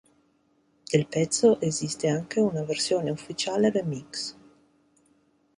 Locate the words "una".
2.39-2.63